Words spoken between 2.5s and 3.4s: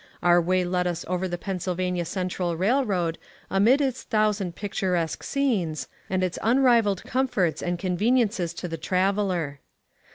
Railroad,